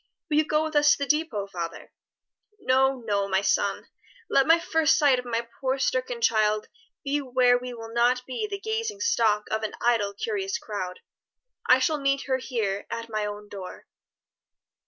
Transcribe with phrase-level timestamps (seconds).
[0.31, 1.91] Will you go with us to the depôt, father?"
[2.59, 3.85] "No, no, my son!
[4.31, 6.67] let my first sight of my poor stricken child
[7.03, 11.01] be where we will not be the gazing stock of an idle, curious crowd.
[11.67, 13.85] I shall meet her here at my own door."